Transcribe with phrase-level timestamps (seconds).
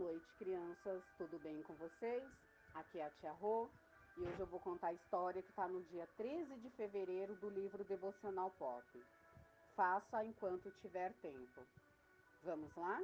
[0.00, 1.02] noite, crianças.
[1.18, 2.24] Tudo bem com vocês?
[2.72, 3.68] Aqui é a Tia Rô
[4.16, 7.50] e hoje eu vou contar a história que está no dia 13 de fevereiro do
[7.50, 8.82] livro Devocional Pop.
[9.76, 11.60] Faça enquanto tiver tempo.
[12.42, 12.98] Vamos lá?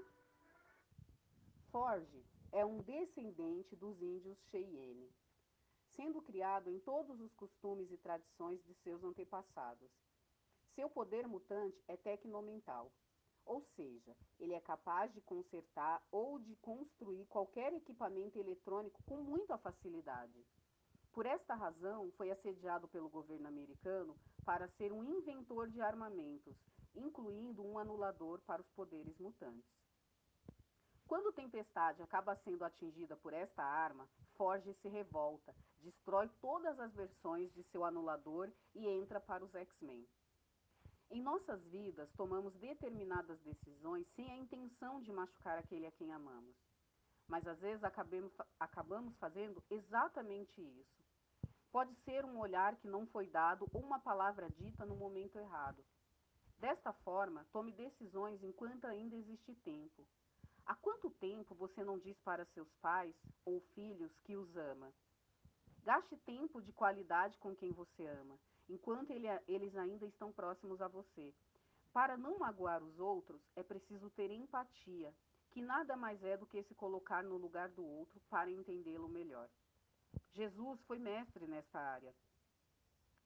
[1.70, 5.12] Forge é um descendente dos índios Cheyenne,
[5.90, 9.90] sendo criado em todos os costumes e tradições de seus antepassados.
[10.74, 12.90] Seu poder mutante é tecnomental
[13.46, 19.56] ou seja, ele é capaz de consertar ou de construir qualquer equipamento eletrônico com muita
[19.56, 20.44] facilidade.
[21.12, 24.14] Por esta razão, foi assediado pelo governo americano
[24.44, 26.54] para ser um inventor de armamentos,
[26.94, 29.64] incluindo um anulador para os poderes mutantes.
[31.06, 37.50] Quando Tempestade acaba sendo atingida por esta arma, Forge se revolta, destrói todas as versões
[37.54, 40.06] de seu anulador e entra para os X-Men.
[41.08, 46.56] Em nossas vidas, tomamos determinadas decisões sem a intenção de machucar aquele a quem amamos.
[47.28, 51.04] Mas às vezes acabemos, acabamos fazendo exatamente isso.
[51.70, 55.84] Pode ser um olhar que não foi dado ou uma palavra dita no momento errado.
[56.58, 60.04] Desta forma, tome decisões enquanto ainda existe tempo.
[60.64, 64.92] Há quanto tempo você não diz para seus pais ou filhos que os ama?
[65.84, 68.36] Gaste tempo de qualidade com quem você ama
[68.68, 71.32] enquanto ele, eles ainda estão próximos a você.
[71.92, 75.14] Para não magoar os outros, é preciso ter empatia,
[75.50, 79.48] que nada mais é do que se colocar no lugar do outro para entendê-lo melhor.
[80.32, 82.14] Jesus foi mestre nesta área.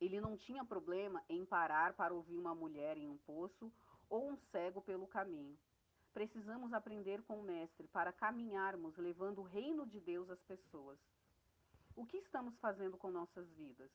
[0.00, 3.70] Ele não tinha problema em parar para ouvir uma mulher em um poço
[4.08, 5.58] ou um cego pelo caminho.
[6.12, 10.98] Precisamos aprender com o Mestre para caminharmos levando o reino de Deus às pessoas.
[11.94, 13.91] O que estamos fazendo com nossas vidas?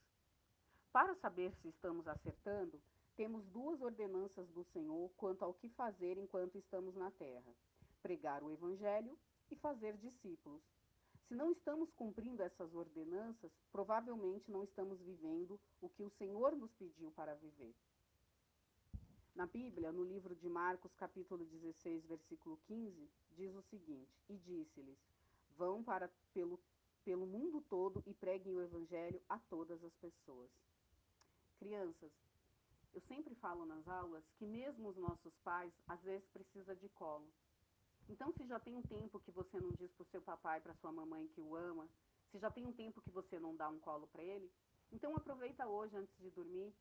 [0.95, 2.81] Para saber se estamos acertando,
[3.17, 7.53] temos duas ordenanças do Senhor quanto ao que fazer enquanto estamos na terra:
[8.01, 9.19] pregar o Evangelho
[9.51, 10.63] e fazer discípulos.
[11.27, 16.72] Se não estamos cumprindo essas ordenanças, provavelmente não estamos vivendo o que o Senhor nos
[16.75, 17.75] pediu para viver.
[19.35, 24.97] Na Bíblia, no livro de Marcos, capítulo 16, versículo 15, diz o seguinte: E disse-lhes:
[25.57, 26.57] Vão para pelo,
[27.03, 30.50] pelo mundo todo e preguem o Evangelho a todas as pessoas.
[31.57, 32.11] Crianças,
[32.93, 37.27] eu sempre falo nas aulas que mesmo os nossos pais às vezes precisa de colo.
[38.07, 40.75] Então, se já tem um tempo que você não diz para o seu papai, para
[40.75, 41.89] sua mamãe que o ama,
[42.31, 44.51] se já tem um tempo que você não dá um colo para ele,
[44.91, 46.73] então aproveita hoje antes de dormir,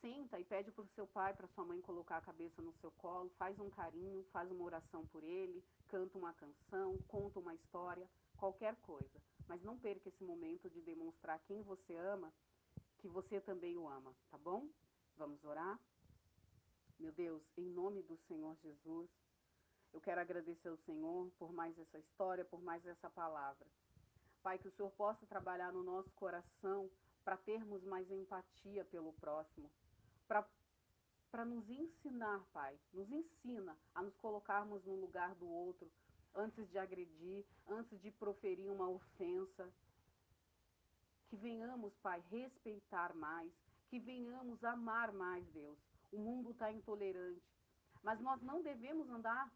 [0.00, 2.90] senta e pede para o seu pai, para sua mãe colocar a cabeça no seu
[2.92, 8.08] colo, faz um carinho, faz uma oração por ele, canta uma canção, conta uma história,
[8.36, 9.22] qualquer coisa.
[9.48, 12.32] Mas não perca esse momento de demonstrar quem você ama
[13.06, 14.68] que você também o ama, tá bom?
[15.16, 15.78] Vamos orar?
[16.98, 19.08] Meu Deus, em nome do Senhor Jesus,
[19.92, 23.64] eu quero agradecer ao Senhor por mais essa história, por mais essa palavra.
[24.42, 26.90] Pai, que o Senhor possa trabalhar no nosso coração
[27.24, 29.70] para termos mais empatia pelo próximo,
[30.26, 35.88] para nos ensinar, Pai, nos ensina a nos colocarmos no lugar do outro
[36.34, 39.72] antes de agredir, antes de proferir uma ofensa
[41.28, 43.52] que venhamos, Pai, respeitar mais,
[43.88, 45.78] que venhamos amar mais, Deus.
[46.12, 47.42] O mundo está intolerante,
[48.02, 49.50] mas nós não devemos andar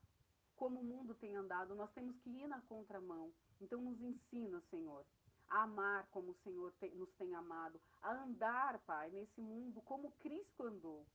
[0.57, 3.33] como o mundo tem andado, nós temos que ir na contramão.
[3.61, 5.07] Então, nos ensina, Senhor,
[5.49, 10.13] a amar como o Senhor te, nos tem amado, a andar, Pai, nesse mundo como
[10.19, 11.07] Cristo andou,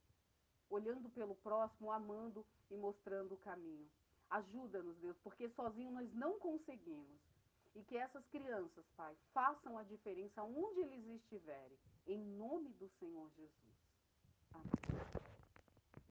[0.70, 3.88] olhando pelo próximo, amando e mostrando o caminho.
[4.32, 7.22] Ajuda-nos, Deus, porque sozinho nós não conseguimos.
[7.76, 11.78] E que essas crianças, Pai, façam a diferença onde eles estiverem.
[12.08, 13.76] Em nome do Senhor Jesus.
[14.54, 15.35] Amém.